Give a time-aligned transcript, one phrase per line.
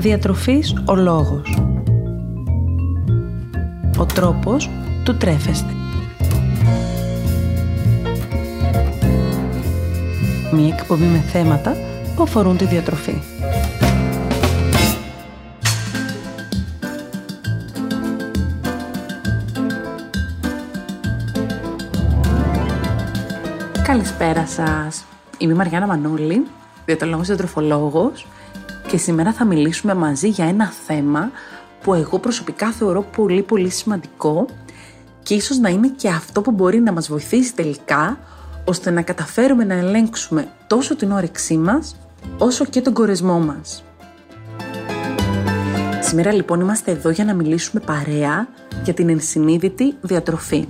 [0.00, 1.58] Διατροφής ο λόγος.
[3.98, 4.70] Ο τρόπος
[5.04, 5.72] του τρέφεστε.
[10.52, 11.76] Μία εκπομπή με θέματα
[12.16, 13.18] που αφορούν τη διατροφή.
[23.82, 25.04] Καλησπέρα σας.
[25.38, 26.46] Είμαι η Μαριάννα Μανούλη,
[26.84, 28.26] διατολόγος διατροφολόγος
[28.88, 31.30] και σήμερα θα μιλήσουμε μαζί για ένα θέμα
[31.82, 34.46] που εγώ προσωπικά θεωρώ πολύ πολύ σημαντικό
[35.22, 38.18] και ίσως να είναι και αυτό που μπορεί να μας βοηθήσει τελικά
[38.64, 41.96] ώστε να καταφέρουμε να ελέγξουμε τόσο την όρεξή μας
[42.38, 43.84] όσο και τον κορεσμό μας.
[46.00, 48.48] Σήμερα λοιπόν είμαστε εδώ για να μιλήσουμε παρέα
[48.84, 50.68] για την ενσυνείδητη διατροφή.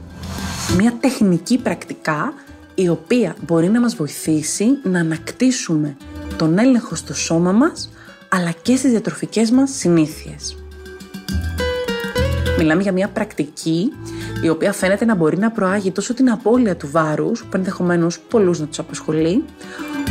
[0.77, 2.33] Μια τεχνική πρακτικά
[2.75, 5.97] η οποία μπορεί να μας βοηθήσει να ανακτήσουμε
[6.37, 7.91] τον έλεγχο στο σώμα μας
[8.29, 10.57] αλλά και στις διατροφικές μας συνήθειες.
[12.59, 13.93] Μιλάμε για μια πρακτική
[14.43, 18.61] η οποία φαίνεται να μπορεί να προάγει τόσο την απώλεια του βάρους, που ενδεχομένως πολλούς
[18.61, 19.45] να τους απασχολεί,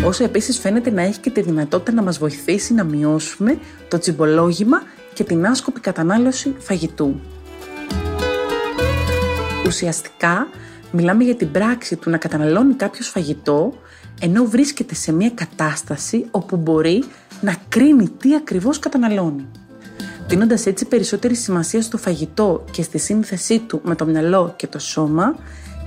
[0.06, 4.82] όσο επίσης φαίνεται να έχει και τη δυνατότητα να μας βοηθήσει να μειώσουμε το τσιμπολόγημα
[5.14, 7.20] και την άσκοπη κατανάλωση φαγητού.
[9.66, 10.48] Ουσιαστικά,
[10.92, 13.74] μιλάμε για την πράξη του να καταναλώνει κάποιος φαγητό
[14.22, 17.04] ενώ βρίσκεται σε μια κατάσταση όπου μπορεί
[17.42, 19.46] να κρίνει τι ακριβώς καταναλώνει.
[20.28, 24.80] Δίνοντας έτσι περισσότερη σημασία στο φαγητό και στη σύνθεσή του με το μυαλό και το
[24.80, 25.36] σώμα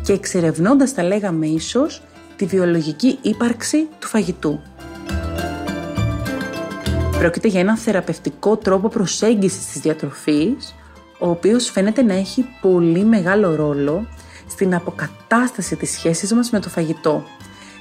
[0.02, 2.02] και εξερευνώντας τα λέγαμε ίσως
[2.36, 4.60] τη βιολογική ύπαρξη του φαγητού.
[7.18, 10.74] Πρόκειται για έναν θεραπευτικό τρόπο προσέγγισης της διατροφής,
[11.18, 14.06] ο οποίος φαίνεται να έχει πολύ μεγάλο ρόλο
[14.48, 17.24] στην αποκατάσταση της σχέσης μας με το φαγητό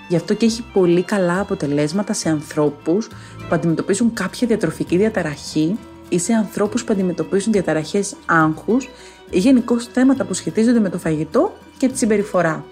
[0.10, 3.08] Γι' αυτό και έχει πολύ καλά αποτελέσματα σε ανθρώπους
[3.38, 5.78] που αντιμετωπίζουν κάποια διατροφική διαταραχή
[6.10, 8.90] ή σε ανθρώπους που αντιμετωπίζουν διαταραχές άγχους
[9.30, 12.64] ή γενικώς θέματα που σχετίζονται με το φαγητό και τη συμπεριφορά.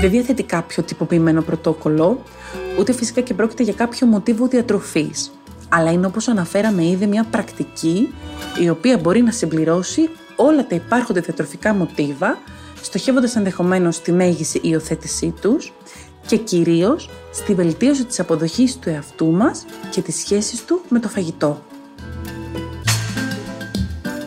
[0.00, 2.22] Δεν διαθέτει κάποιο τυποποιημένο πρωτόκολλο,
[2.78, 5.30] ούτε φυσικά και πρόκειται για κάποιο μοτίβο διατροφής,
[5.68, 8.14] αλλά είναι όπως αναφέραμε ήδη μια πρακτική
[8.62, 12.38] η οποία μπορεί να συμπληρώσει όλα τα υπάρχοντα διατροφικά μοτίβα
[12.94, 15.72] στοχεύοντας ενδεχομένως στη μέγιστη υιοθέτησή τους
[16.26, 21.08] και κυρίως στη βελτίωση της αποδοχής του εαυτού μας και της σχέσης του με το
[21.08, 21.62] φαγητό.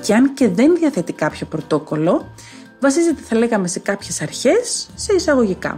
[0.01, 2.33] Και αν και δεν διαθέτει κάποιο πρωτόκολλο,
[2.79, 5.77] βασίζεται θα λέγαμε σε κάποιες αρχές, σε εισαγωγικά.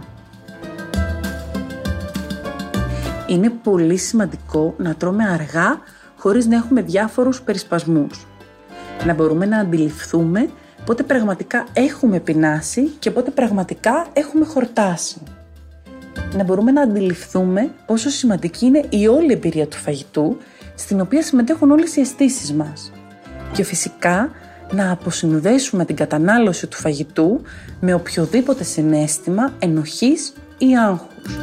[3.26, 5.80] Είναι πολύ σημαντικό να τρώμε αργά
[6.16, 8.26] χωρίς να έχουμε διάφορους περισπασμούς.
[9.06, 10.50] Να μπορούμε να αντιληφθούμε
[10.84, 15.22] πότε πραγματικά έχουμε πεινάσει και πότε πραγματικά έχουμε χορτάσει.
[16.36, 20.36] Να μπορούμε να αντιληφθούμε πόσο σημαντική είναι η όλη εμπειρία του φαγητού,
[20.74, 22.92] στην οποία συμμετέχουν όλες οι αισθήσεις μας.
[23.52, 24.30] Και φυσικά
[24.72, 27.40] να αποσυνδέσουμε την κατανάλωση του φαγητού
[27.80, 31.36] με οποιοδήποτε συνέστημα ενοχής ή άγχους.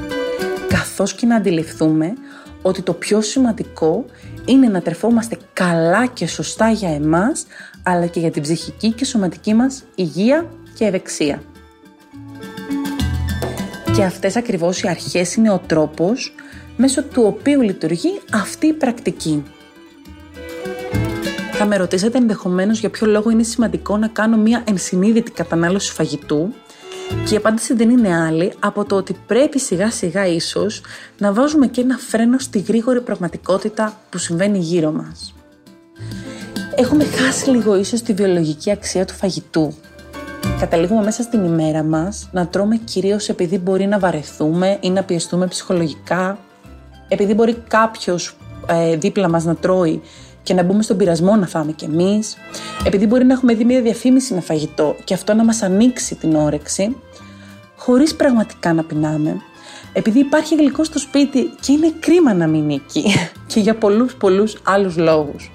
[0.68, 2.14] Καθώς και να αντιληφθούμε
[2.62, 4.06] ότι το πιο σημαντικό
[4.48, 7.46] είναι να τρεφόμαστε καλά και σωστά για εμάς,
[7.84, 11.42] αλλά και για την ψυχική και σωματική μας υγεία και ευεξία.
[13.96, 16.36] Και αυτές ακριβώς οι αρχές είναι ο τρόπος
[16.78, 19.44] μέσω του οποίου λειτουργεί αυτή η πρακτική.
[21.52, 26.54] Θα με ρωτήσετε ενδεχομένως για ποιο λόγο είναι σημαντικό να κάνω μια ενσυνείδητη κατανάλωση φαγητού
[27.26, 30.82] και η απάντηση δεν είναι άλλη από το ότι πρέπει σιγά σιγά ίσως
[31.18, 35.34] να βάζουμε και ένα φρένο στη γρήγορη πραγματικότητα που συμβαίνει γύρω μας.
[36.76, 39.74] Έχουμε χάσει λίγο ίσως τη βιολογική αξία του φαγητού.
[40.60, 45.48] Καταλήγουμε μέσα στην ημέρα μας να τρώμε κυρίως επειδή μπορεί να βαρεθούμε ή να πιεστούμε
[45.48, 46.38] ψυχολογικά,
[47.08, 50.02] επειδή μπορεί κάποιος ε, δίπλα μας να τρώει
[50.48, 52.38] και να μπούμε στον πειρασμό να φάμε κι εμείς,
[52.86, 56.36] επειδή μπορεί να έχουμε δει μια διαφήμιση με φαγητό και αυτό να μας ανοίξει την
[56.36, 56.96] όρεξη,
[57.76, 59.42] χωρίς πραγματικά να πεινάμε,
[59.94, 63.04] επειδή υπάρχει γλυκό στο σπίτι και είναι κρίμα να μην νίκει
[63.52, 65.52] και για πολλούς πολλούς άλλους λόγους.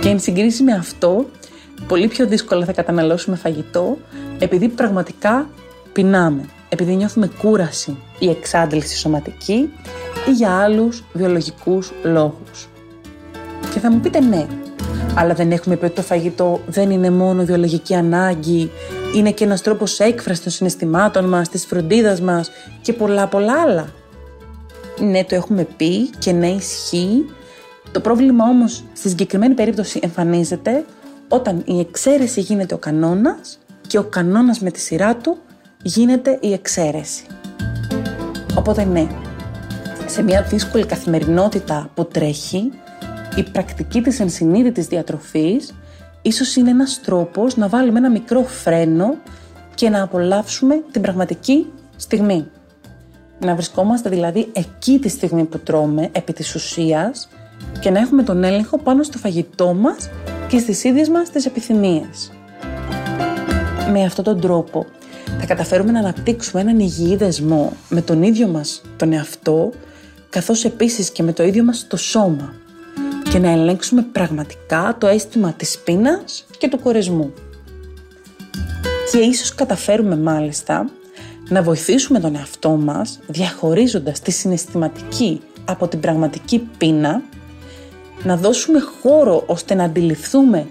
[0.00, 1.26] Και εν συγκρίση με αυτό,
[1.88, 3.98] πολύ πιο δύσκολα θα καταναλώσουμε φαγητό
[4.38, 5.48] επειδή πραγματικά
[5.92, 9.72] πεινάμε, επειδή νιώθουμε κούραση ή εξάντληση σωματική
[10.28, 12.69] ή για άλλους βιολογικούς λόγους.
[13.72, 14.46] Και θα μου πείτε ναι,
[15.14, 18.70] αλλά δεν έχουμε πει ότι το φαγητό δεν είναι μόνο βιολογική ανάγκη,
[19.14, 22.50] είναι και ένας τρόπος έκφρασης των συναισθημάτων μας, της φροντίδας μας
[22.82, 23.88] και πολλά πολλά άλλα.
[25.00, 27.24] Ναι, το έχουμε πει και ναι ισχύει.
[27.92, 30.84] Το πρόβλημα όμως στη συγκεκριμένη περίπτωση εμφανίζεται
[31.28, 35.36] όταν η εξαίρεση γίνεται ο κανόνας και ο κανόνας με τη σειρά του
[35.82, 37.24] γίνεται η εξαίρεση.
[38.54, 39.06] Οπότε ναι,
[40.06, 42.70] Σε μια δύσκολη καθημερινότητα που τρέχει,
[43.36, 45.74] η πρακτική της ενσυνείδητης διατροφής
[46.22, 49.16] ίσως είναι ένας τρόπος να βάλουμε ένα μικρό φρένο
[49.74, 51.66] και να απολαύσουμε την πραγματική
[51.96, 52.46] στιγμή.
[53.38, 57.28] Να βρισκόμαστε δηλαδή εκεί τη στιγμή που τρώμε, επί της ουσίας,
[57.80, 60.10] και να έχουμε τον έλεγχο πάνω στο φαγητό μας
[60.48, 62.32] και στις ίδιες μας τις επιθυμίες.
[63.92, 64.86] Με αυτόν τον τρόπο
[65.38, 69.70] θα καταφέρουμε να αναπτύξουμε έναν υγιή δεσμό με τον ίδιο μας τον εαυτό,
[70.30, 72.54] καθώς επίσης και με το ίδιο μας το σώμα
[73.30, 77.32] και να ελέγξουμε πραγματικά το αίσθημα της πείνας και του κορεσμού.
[79.12, 80.90] Και ίσως καταφέρουμε μάλιστα
[81.48, 87.22] να βοηθήσουμε τον εαυτό μας διαχωρίζοντας τη συναισθηματική από την πραγματική πείνα,
[88.22, 90.66] να δώσουμε χώρο ώστε να αντιληφθούμε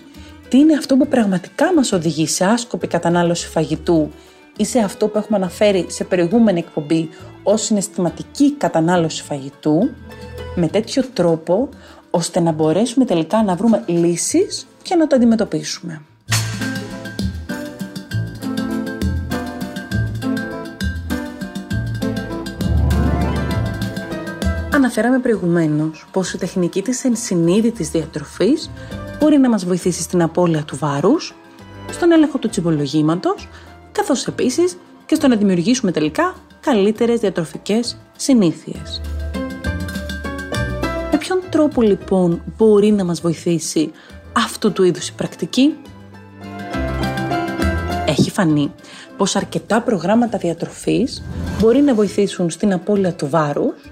[0.50, 4.09] τι είναι αυτό που πραγματικά μας οδηγεί σε άσκοπη κατανάλωση φαγητού
[4.57, 7.09] ή σε αυτό που έχουμε αναφέρει σε προηγούμενη εκπομπή
[7.44, 9.89] ως συναισθηματική κατανάλωση φαγητού,
[10.56, 11.69] με τέτοιο τρόπο
[12.09, 16.01] ώστε να μπορέσουμε τελικά να βρούμε λύσεις και να το αντιμετωπίσουμε.
[24.73, 28.69] Αναφέραμε προηγουμένως πως η τεχνική της ενσυνείδητης διατροφής
[29.19, 31.35] μπορεί να μας βοηθήσει στην απώλεια του βάρους,
[31.91, 33.47] στον έλεγχο του τσιμπολογήματος,
[33.91, 39.01] καθώς επίσης και στο να δημιουργήσουμε τελικά καλύτερες διατροφικές συνήθειες.
[41.51, 43.91] Με ποιον τρόπο λοιπόν μπορεί να μας βοηθήσει
[44.33, 45.75] αυτού του είδους η πρακτική;
[48.05, 48.71] Έχει φανεί
[49.17, 51.23] πως αρκετά προγράμματα διατροφής
[51.59, 53.91] μπορεί να βοηθήσουν στην απώλεια του βάρους,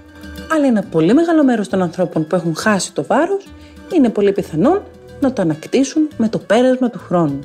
[0.52, 3.48] αλλά ένα πολύ μεγάλο μέρος των ανθρώπων που έχουν χάσει το βάρος
[3.94, 4.82] είναι πολύ πιθανόν
[5.20, 7.40] να το ανακτήσουν με το πέρασμα του χρόνου.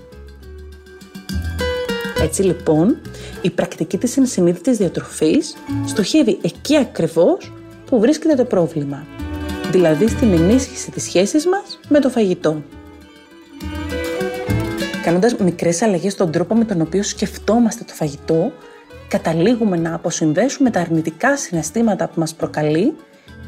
[2.22, 2.98] Έτσι λοιπόν,
[3.42, 5.56] η πρακτική της ενσυνείδητης διατροφής
[5.86, 7.54] στοχεύει εκεί ακριβώς
[7.86, 9.06] που βρίσκεται το πρόβλημα,
[9.72, 12.64] δηλαδή στην ενίσχυση της σχέσης μας με το φαγητό.
[15.04, 18.52] Κάνοντας μικρές αλλαγές στον τρόπο με τον οποίο σκεφτόμαστε το φαγητό,
[19.08, 22.94] καταλήγουμε να αποσυνδέσουμε τα αρνητικά συναισθήματα που μας προκαλεί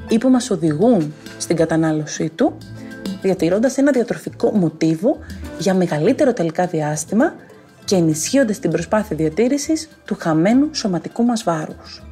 [0.09, 2.57] ή που μας οδηγούν στην κατανάλωσή του,
[3.21, 5.17] διατηρώντας ένα διατροφικό μοτίβο
[5.59, 7.33] για μεγαλύτερο τελικά διάστημα
[7.85, 12.03] και ενισχύοντας την προσπάθεια διατήρησης του χαμένου σωματικού μας βάρους.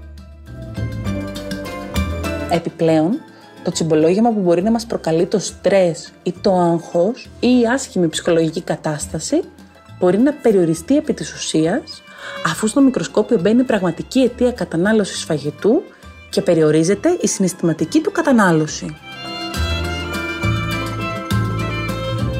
[2.51, 3.19] Επιπλέον,
[3.63, 8.07] το τσιμπολόγημα που μπορεί να μας προκαλεί το στρες ή το άγχος ή η άσχημη
[8.07, 9.41] ψυχολογική κατάσταση
[9.99, 12.01] μπορεί να περιοριστεί επί της ουσίας
[12.45, 15.83] αφού στο μικροσκόπιο μπαίνει η πραγματική αιτία κατανάλωσης φαγητού
[16.29, 18.97] και περιορίζεται η συναισθηματική του κατανάλωση.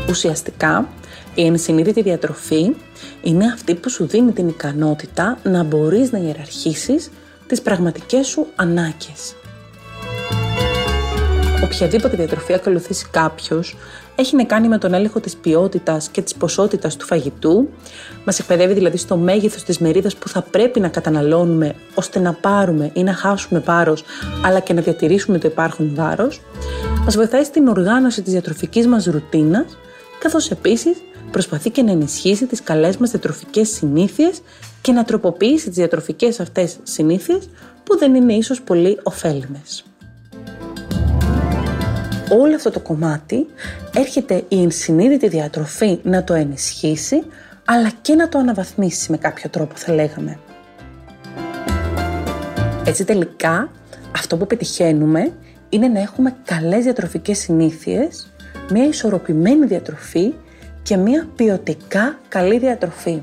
[0.10, 0.90] Ουσιαστικά,
[1.36, 2.76] η ενσυνείδητη διατροφή
[3.22, 7.10] είναι αυτή που σου δίνει την ικανότητα να μπορείς να ιεραρχήσεις
[7.48, 9.36] τις πραγματικές σου ανάγκες.
[11.74, 13.78] Οποιαδήποτε διατροφή ακολουθήσει κάποιος
[14.16, 17.70] έχει να κάνει με τον έλεγχο της ποιότητας και της ποσότητας του φαγητού,
[18.26, 22.92] μας εκπαιδεύει δηλαδή στο μέγεθος της μερίδας που θα πρέπει να καταναλώνουμε ώστε να πάρουμε
[22.94, 24.04] ή να χάσουμε βάρος,
[24.46, 26.42] αλλά και να διατηρήσουμε το υπάρχον βάρος,
[27.06, 29.78] μας βοηθάει στην οργάνωση της διατροφικής μας ρουτίνας,
[30.20, 30.98] καθώς επίσης
[31.32, 34.42] προσπαθεί και να ενισχύσει τις καλές μας διατροφικές συνήθειες
[34.82, 37.50] και να τροποποιήσει τις διατροφικές αυτές συνήθειες
[37.84, 39.84] που δεν είναι ίσως πολύ ωφέλιμες.
[42.30, 43.46] Όλο αυτό το κομμάτι
[43.96, 47.24] έρχεται η ενσυνείδητη διατροφή να το ενισχύσει
[47.66, 50.40] αλλά και να το αναβαθμίσει με κάποιο τρόπο θα λέγαμε.
[52.86, 53.72] Έτσι τελικά
[54.16, 55.32] αυτό που πετυχαίνουμε
[55.70, 58.34] είναι να έχουμε καλές διατροφικές συνήθειες,
[58.70, 60.34] μια ισορροπημένη διατροφή
[60.84, 63.22] και μια ποιοτικά καλή διατροφή.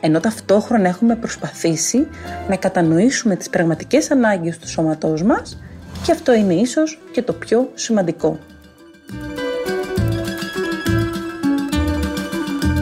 [0.00, 2.06] Ενώ ταυτόχρονα έχουμε προσπαθήσει
[2.48, 5.58] να κατανοήσουμε τις πραγματικές ανάγκες του σώματός μας
[6.04, 8.38] και αυτό είναι ίσως και το πιο σημαντικό.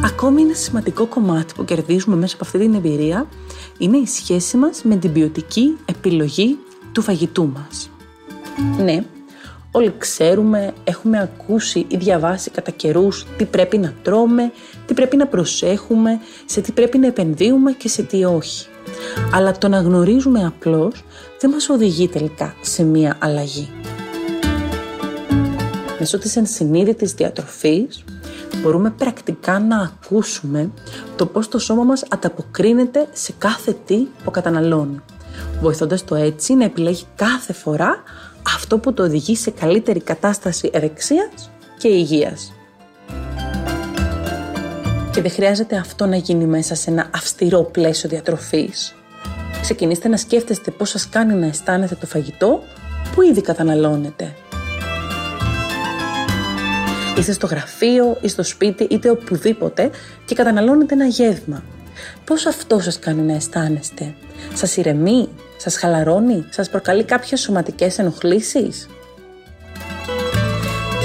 [0.05, 3.29] Ακόμη ένα σημαντικό κομμάτι που κερδίζουμε μέσα από αυτή την εμπειρία
[3.79, 6.59] είναι η σχέση μας με την ποιοτική επιλογή
[6.93, 7.91] του φαγητού μας.
[8.79, 9.05] Ναι,
[9.77, 14.53] Όλοι ξέρουμε, έχουμε ακούσει ή διαβάσει κατά καιρούς τι πρέπει να τρώμε,
[14.87, 18.67] τι πρέπει να προσέχουμε, σε τι πρέπει να επενδύουμε και σε τι όχι.
[19.33, 21.05] Αλλά το να γνωρίζουμε απλώς
[21.41, 23.69] δεν μας οδηγεί τελικά σε μία αλλαγή.
[25.99, 28.05] Μέσω της ενσυνείδητης διατροφής
[28.63, 30.71] μπορούμε πρακτικά να ακούσουμε
[31.17, 35.01] το πώς το σώμα μας ανταποκρίνεται σε κάθε τι που καταναλώνει,
[35.61, 38.03] βοηθώντας το έτσι να επιλέγει κάθε φορά
[38.55, 42.56] αυτό που το οδηγεί σε καλύτερη κατάσταση ερεξίας και υγείας.
[45.17, 48.95] Και δεν χρειάζεται αυτό να γίνει μέσα σε ένα αυστηρό πλαίσιο διατροφής.
[49.61, 52.63] Ξεκινήστε να σκέφτεστε πώς σας κάνει να αισθάνετε το φαγητό
[53.15, 54.35] που ήδη καταναλώνετε.
[57.19, 59.91] Είστε στο γραφείο ή στο σπίτι είτε οπουδήποτε
[60.25, 61.63] και καταναλώνετε ένα γεύμα.
[62.25, 64.15] Πώς αυτό σας κάνει να αισθάνεστε;
[64.55, 68.89] Σας ηρεμεί, σας χαλαρώνει, σας προκαλεί κάποιες σωματικές ενοχλήσεις;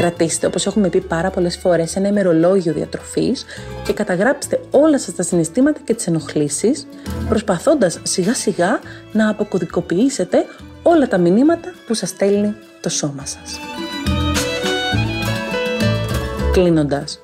[0.01, 3.45] Κρατήστε, όπως έχουμε πει πάρα πολλές φορές, ένα ημερολόγιο διατροφής
[3.83, 6.87] και καταγράψτε όλα σας τα συναισθήματα και τις ενοχλήσεις,
[7.29, 8.79] προσπαθώντας σιγά σιγά
[9.11, 10.45] να αποκωδικοποιήσετε
[10.83, 13.59] όλα τα μηνύματα που σας στέλνει το σώμα σας.
[16.51, 17.21] Κλείνοντας,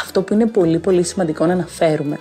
[0.00, 2.18] αυτό που είναι πολύ πολύ σημαντικό να αναφέρουμε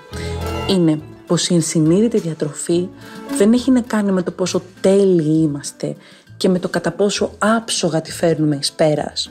[0.69, 2.89] είναι πως η ενσυνείδητη διατροφή
[3.37, 5.95] δεν έχει να κάνει με το πόσο τέλειοι είμαστε
[6.41, 9.29] και με το κατά πόσο άψογα τη φέρνουμε εις πέρας.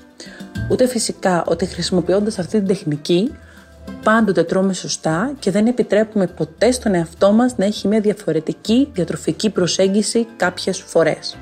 [0.71, 3.35] Ούτε φυσικά ότι χρησιμοποιώντας αυτή την τεχνική
[4.03, 9.51] πάντοτε τρώμε σωστά και δεν επιτρέπουμε ποτέ στον εαυτό μας να έχει μια διαφορετική διατροφική
[9.51, 11.37] προσέγγιση κάποιες φορές.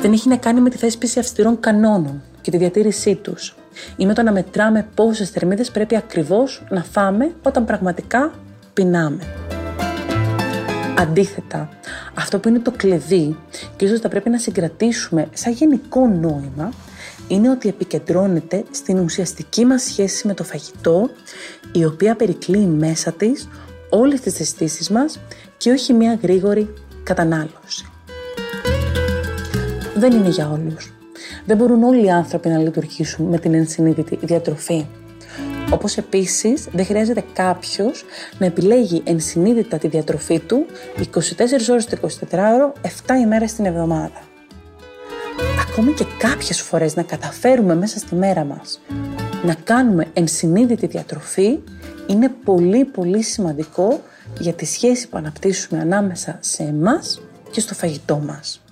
[0.00, 3.56] Δεν έχει να κάνει με τη θέσπιση αυστηρών κανόνων και τη διατήρησή τους
[3.96, 8.32] ή με το να μετράμε πόσες θερμίδες πρέπει ακριβώς να φάμε όταν πραγματικά
[8.72, 9.22] πεινάμε.
[10.98, 11.68] Αντίθετα,
[12.14, 13.36] αυτό που είναι το κλειδί
[13.76, 16.72] και ίσως θα πρέπει να συγκρατήσουμε σαν γενικό νόημα
[17.28, 21.10] είναι ότι επικεντρώνεται στην ουσιαστική μας σχέση με το φαγητό
[21.72, 23.48] η οποία περικλεί μέσα της
[23.90, 25.20] όλες τις αισθήσεις μας
[25.56, 27.86] και όχι μια γρήγορη κατανάλωση.
[29.94, 30.92] Δεν είναι για όλους.
[31.46, 34.86] Δεν μπορούν όλοι οι άνθρωποι να λειτουργήσουν με την ενσυνείδητη διατροφή.
[35.72, 38.04] Όπως επίσης δεν χρειάζεται κάποιος
[38.38, 40.66] να επιλέγει ενσυνείδητα τη διατροφή του
[40.98, 41.18] 24
[41.70, 44.22] ώρες το 24ωρο, 7 ημέρες την εβδομάδα.
[45.70, 48.80] Ακόμη και κάποιες φορές να καταφέρουμε μέσα στη μέρα μας
[49.44, 51.58] να κάνουμε ενσυνείδητη διατροφή
[52.06, 54.02] είναι πολύ πολύ σημαντικό
[54.38, 57.20] για τη σχέση που αναπτύσσουμε ανάμεσα σε εμάς
[57.50, 58.62] και στο φαγητό μας.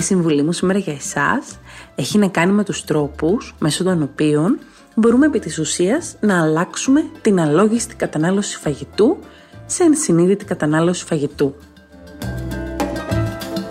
[0.00, 1.58] Η συμβουλή μου σήμερα για εσάς
[1.94, 4.58] έχει να κάνει με τους τρόπους μέσω των οποίων
[4.94, 9.18] μπορούμε επί της ουσίας να αλλάξουμε την αλόγιστη κατανάλωση φαγητού
[9.66, 11.54] σε ενσυνείδητη κατανάλωση φαγητού.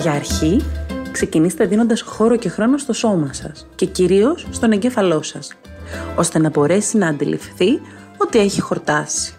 [0.02, 0.62] Για αρχή,
[1.12, 5.54] ξεκινήστε δίνοντας χώρο και χρόνο στο σώμα σας και κυρίως στον εγκέφαλό σας,
[6.16, 7.82] ώστε να μπορέσει να αντιληφθεί
[8.18, 9.34] ότι έχει χορτάσει.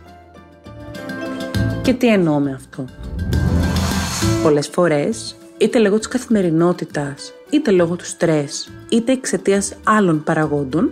[1.83, 2.85] Και τι εννοώ με αυτό;
[4.43, 10.91] Πολλές φορές είτε λόγω της καθημερινότητας, είτε λόγω του στρες, είτε εξαιτίας άλλων παραγόντων,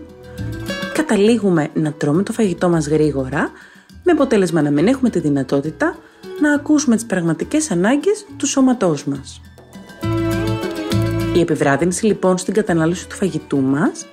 [0.93, 3.51] καταλήγουμε να τρώμε το φαγητό μας γρήγορα,
[4.05, 5.99] με αποτέλεσμα να μην έχουμε τη δυνατότητα
[6.41, 9.41] να ακούσουμε τις πραγματικές ανάγκες του σώματός μας.
[11.35, 14.07] Η επιβράδυνση λοιπόν στην κατανάλωση του φαγητού μας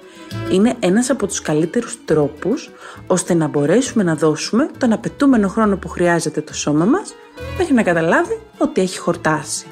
[0.51, 2.71] είναι ένας από τους καλύτερους τρόπους
[3.07, 7.13] ώστε να μπορέσουμε να δώσουμε τον απαιτούμενο χρόνο που χρειάζεται το σώμα μας
[7.57, 9.65] μέχρι να καταλάβει ότι έχει χορτάσει.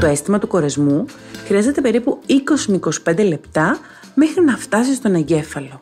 [0.00, 1.04] Το αίσθημα του κορεσμού
[1.46, 2.18] χρειάζεται περίπου
[2.68, 3.78] 20 25 λεπτά
[4.14, 5.78] μέχρι να φτάσει στον εγκέφαλο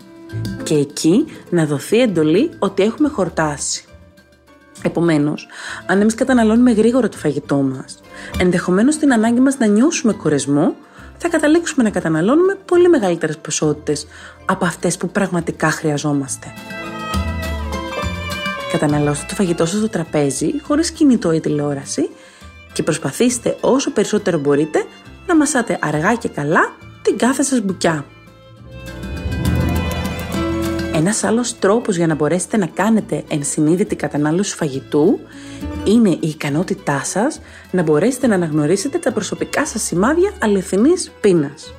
[0.63, 3.85] και εκεί να δοθεί εντολή ότι έχουμε χορτάσει.
[4.83, 5.47] Επομένως,
[5.87, 8.01] αν εμείς καταναλώνουμε γρήγορα το φαγητό μας,
[8.39, 10.75] ενδεχομένως την ανάγκη μας να νιώσουμε κορεσμό,
[11.19, 14.07] θα καταλήξουμε να καταναλώνουμε πολύ μεγαλύτερες ποσότητες
[14.45, 16.47] από αυτές που πραγματικά χρειαζόμαστε.
[18.73, 22.11] Καταναλώστε το φαγητό σας στο τραπέζι χωρίς κινητό ή τηλεόραση
[22.77, 24.85] και προσπαθήστε όσο περισσότερο μπορείτε
[25.27, 28.05] να μασάτε αργά και καλά την κάθε σας μπουκιά.
[30.95, 35.19] Ένας άλλος τρόπος για να μπορέσετε να κάνετε ενσυνείδητη κατανάλωση φαγητού
[35.85, 37.41] είναι η ικανότητά σας
[37.71, 41.75] να μπορέσετε να αναγνωρίσετε τα προσωπικά σας σημάδια αληθινής πείνας.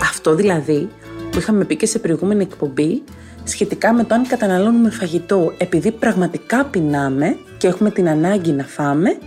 [0.00, 0.88] Αυτό δηλαδή
[1.30, 3.02] που είχαμε πει και σε προηγούμενη εκπομπή
[3.44, 9.18] σχετικά με το αν καταναλώνουμε φαγητό επειδή πραγματικά πεινάμε και έχουμε την ανάγκη να φάμε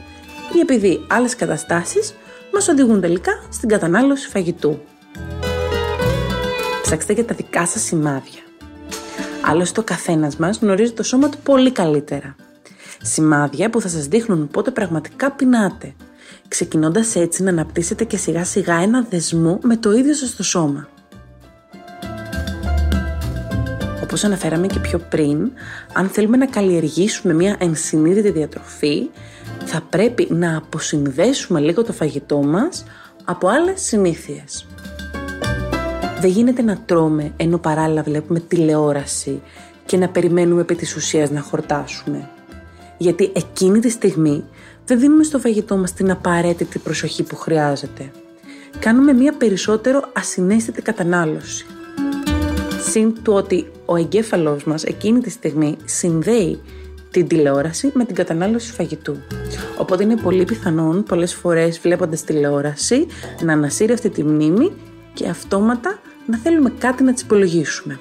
[0.54, 2.14] ή επειδή άλλες καταστάσεις
[2.54, 4.80] μας οδηγούν τελικά στην κατανάλωση φαγητού.
[6.82, 8.42] Ψάξτε για τα δικά σας σημάδια.
[9.46, 12.36] Άλλωστε ο καθένας μας γνωρίζει το σώμα του πολύ καλύτερα.
[13.02, 15.96] Σημάδια που θα σας δείχνουν πότε πραγματικά πεινάτε,
[16.48, 20.88] ξεκινώντας έτσι να αναπτύσσετε και σιγά σιγά ένα δεσμό με το ίδιο σας το σώμα.
[24.18, 25.52] Όπως αναφέραμε και πιο πριν,
[25.94, 29.10] αν θέλουμε να καλλιεργήσουμε μια ενσυνείδητη διατροφή,
[29.66, 32.86] θα πρέπει να αποσυνδέσουμε λίγο το φαγητό μας
[33.24, 34.68] από άλλες συνήθειες.
[36.20, 39.42] Δεν γίνεται να τρώμε ενώ παράλληλα βλέπουμε τηλεόραση
[39.86, 42.30] και να περιμένουμε επί της ουσίας να χορτάσουμε.
[42.98, 44.44] Γιατί εκείνη τη στιγμή
[44.86, 48.12] δεν δίνουμε στο φαγητό μας την απαραίτητη προσοχή που χρειάζεται.
[48.80, 51.66] Κάνουμε μια περισσότερο ασυναίσθητη κατανάλωση.
[52.80, 56.62] Συν του ότι ο εγκέφαλός μας εκείνη τη στιγμή συνδέει
[57.12, 59.18] την τηλεόραση με την κατανάλωση φαγητού.
[59.78, 63.08] Οπότε είναι πολύ πιθανόν πολλές φορές βλέποντας τηλεόραση
[63.42, 64.72] να ανασύρει αυτή τη μνήμη
[65.14, 68.00] και αυτόματα να θέλουμε κάτι να τις υπολογίσουμε.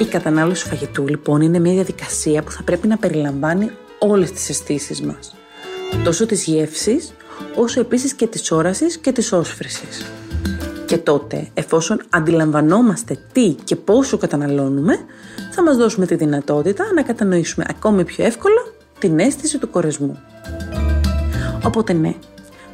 [0.00, 5.00] Η κατανάλωση φαγητού λοιπόν είναι μια διαδικασία που θα πρέπει να περιλαμβάνει όλες τις αισθήσεις
[5.00, 5.34] μας.
[6.04, 7.12] Τόσο της γεύσης,
[7.56, 10.06] όσο επίσης και της όρασης και της όσφρησης.
[10.88, 14.98] Και τότε, εφόσον αντιλαμβανόμαστε τι και πόσο καταναλώνουμε,
[15.50, 18.62] θα μας δώσουμε τη δυνατότητα να κατανοήσουμε ακόμη πιο εύκολα
[18.98, 20.18] την αίσθηση του κορεσμού.
[21.64, 22.14] Οπότε ναι,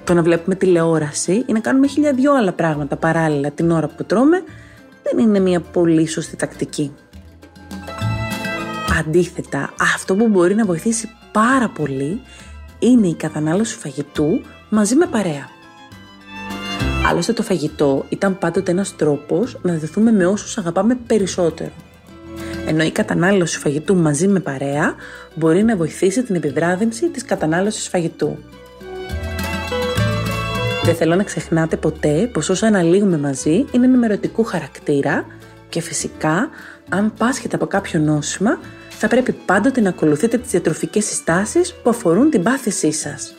[0.05, 4.05] το να βλέπουμε τηλεόραση ή να κάνουμε χίλια δυο άλλα πράγματα παράλληλα την ώρα που
[4.05, 4.43] τρώμε
[5.03, 6.93] δεν είναι μια πολύ σωστή τακτική.
[8.99, 12.21] Αντίθετα, αυτό που μπορεί να βοηθήσει πάρα πολύ
[12.79, 15.54] είναι η κατανάλωση φαγητού μαζί με παρέα.
[17.07, 21.71] Άλλωστε το φαγητό ήταν πάντοτε ένας τρόπος να δεθούμε με όσους αγαπάμε περισσότερο.
[22.67, 24.95] Ενώ η κατανάλωση φαγητού μαζί με παρέα
[25.35, 28.39] μπορεί να βοηθήσει την επιβράδυνση της κατανάλωσης φαγητού.
[30.85, 35.27] Δεν θέλω να ξεχνάτε ποτέ πως όσα αναλύουμε μαζί είναι ενημερωτικού χαρακτήρα
[35.69, 36.49] και φυσικά
[36.89, 38.59] αν πάσχετε από κάποιο νόσημα
[38.89, 43.35] θα πρέπει πάντοτε να ακολουθείτε τις διατροφικές συστάσεις που αφορούν την πάθησή σας.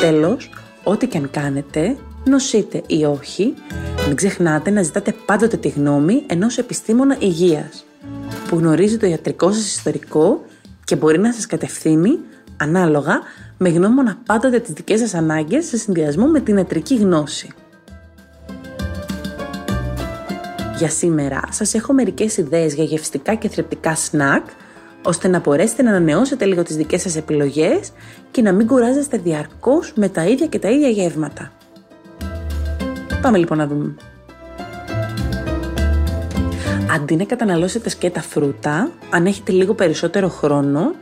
[0.00, 0.50] Τέλος,
[0.88, 3.54] ό,τι και αν κάνετε, νοσείτε ή όχι,
[4.06, 7.84] μην ξεχνάτε να ζητάτε πάντοτε τη γνώμη ενός επιστήμονα υγείας,
[8.48, 10.44] που γνωρίζει το ιατρικό σας ιστορικό
[10.84, 12.18] και μπορεί να σας κατευθύνει,
[12.56, 13.20] ανάλογα,
[13.58, 17.48] με γνώμονα πάντοτε τις δικές σας ανάγκες σε συνδυασμό με την ιατρική γνώση.
[20.78, 24.46] Για σήμερα σας έχω μερικές ιδέες για γευστικά και θρεπτικά σνακ,
[25.06, 27.92] ώστε να μπορέσετε να ανανεώσετε λίγο τις δικές σας επιλογές
[28.30, 31.52] και να μην κουράζεστε διαρκώς με τα ίδια και τα ίδια γεύματα.
[33.22, 33.94] Πάμε λοιπόν να δούμε.
[36.94, 40.94] Αντί να καταναλώσετε σκέτα φρούτα, αν έχετε λίγο περισσότερο χρόνο,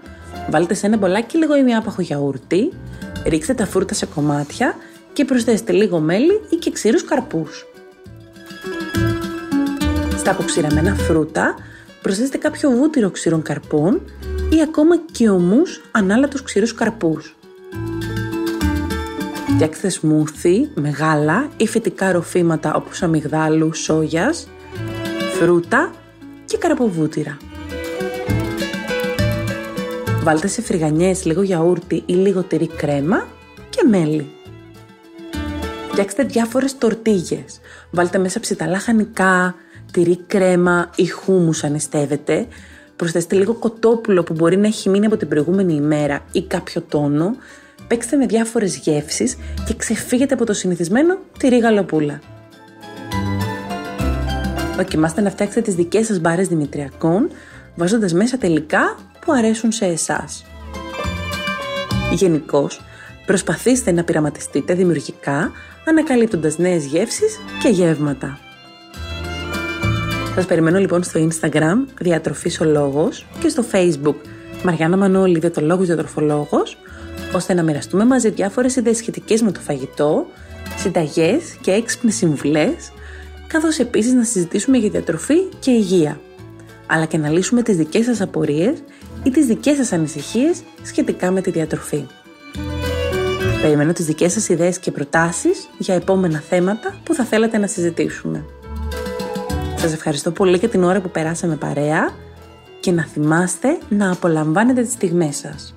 [0.50, 2.72] βάλτε σε ένα μπολάκι λίγο ημιάπαχο γιαούρτι,
[3.26, 4.74] ρίξτε τα φρούτα σε κομμάτια
[5.12, 7.66] και προσθέστε λίγο μέλι ή και ξηρούς καρπούς.
[10.16, 11.54] Στα αποξηραμένα φρούτα
[12.04, 14.00] προσθέστε κάποιο βούτυρο ξηρών καρπών
[14.50, 17.36] ή ακόμα και ομούς ανάλατους ξηρούς καρπούς.
[19.54, 24.48] Φτιάξτε σμούθι με γάλα ή φυτικά ροφήματα όπως αμυγδάλου, σόγιας,
[25.38, 25.90] φρούτα
[26.44, 27.36] και καραποβούτυρα.
[30.22, 33.28] Βάλτε σε φρυγανιές λίγο γιαούρτι ή λίγο τυρί κρέμα
[33.70, 34.30] και μέλι.
[35.90, 37.60] Φτιάξτε διάφορες τορτίγες.
[37.90, 39.54] Βάλτε μέσα ψηταλά χανικά,
[39.94, 42.46] τυρί κρέμα ή χούμους αν εστεύετε.
[42.96, 47.36] Προσθέστε λίγο κοτόπουλο που μπορεί να έχει μείνει από την προηγούμενη ημέρα ή κάποιο τόνο.
[47.88, 52.20] Παίξτε με διάφορες γεύσεις και ξεφύγετε από το συνηθισμένο τυρί γαλοπούλα.
[54.76, 57.30] Δοκιμάστε να φτιάξετε τις δικές σας μπάρες δημητριακών
[57.74, 60.44] βάζοντας μέσα τελικά που αρέσουν σε εσάς.
[62.12, 62.80] Γενικώς,
[63.26, 65.52] προσπαθήστε να πειραματιστείτε δημιουργικά
[65.84, 68.43] ανακαλύπτοντας νέες γεύσεις και γεύματα.
[70.34, 74.14] Σας περιμένω λοιπόν στο Instagram Διατροφής ο Λόγος και στο Facebook
[74.64, 76.76] Μαριάννα Μανώλη Διατολόγος Διατροφολόγος
[77.34, 80.26] ώστε να μοιραστούμε μαζί διάφορες ιδέες σχετικές με το φαγητό,
[80.76, 82.92] συνταγές και έξυπνες συμβουλές
[83.46, 86.20] καθώς επίσης να συζητήσουμε για διατροφή και υγεία
[86.86, 88.78] αλλά και να λύσουμε τις δικές σας απορίες
[89.22, 92.06] ή τις δικές σας ανησυχίες σχετικά με τη διατροφή.
[93.62, 98.44] Περιμένω τις δικές σας ιδέες και προτάσεις για επόμενα θέματα που θα θέλατε να συζητήσουμε.
[99.84, 102.10] Σας ευχαριστώ πολύ για την ώρα που περάσαμε παρέα
[102.80, 105.74] και να θυμάστε να απολαμβάνετε τις στιγμές σας.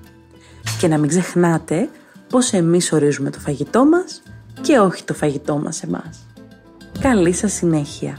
[0.80, 1.88] Και να μην ξεχνάτε
[2.28, 4.22] πως εμείς ορίζουμε το φαγητό μας
[4.60, 6.26] και όχι το φαγητό μας εμάς.
[7.00, 8.18] Καλή σας συνέχεια!